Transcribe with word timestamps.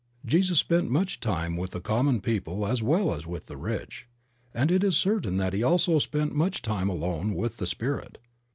Jesus 0.25 0.57
spent 0.57 0.89
much 0.89 1.19
time 1.19 1.55
with 1.55 1.69
the 1.69 1.79
common 1.79 2.21
people 2.21 2.65
as 2.65 2.81
well 2.81 3.13
as 3.13 3.27
with 3.27 3.45
the 3.45 3.55
rich. 3.55 4.07
And 4.51 4.71
it 4.71 4.83
is 4.83 4.97
certain 4.97 5.37
that 5.37 5.53
he 5.53 5.61
also 5.61 5.99
spent 5.99 6.33
much 6.33 6.63
time 6.63 6.89
alone 6.89 7.35
with 7.35 7.57
the 7.57 7.67
Spirit. 7.67 8.17